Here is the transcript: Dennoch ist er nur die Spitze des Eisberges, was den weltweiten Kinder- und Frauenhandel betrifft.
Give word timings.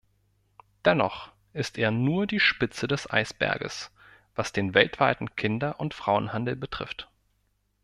Dennoch 0.83 1.31
ist 1.53 1.77
er 1.77 1.91
nur 1.91 2.25
die 2.25 2.39
Spitze 2.39 2.87
des 2.87 3.07
Eisberges, 3.07 3.91
was 4.33 4.51
den 4.51 4.73
weltweiten 4.73 5.35
Kinder- 5.35 5.79
und 5.79 5.93
Frauenhandel 5.93 6.55
betrifft. 6.55 7.07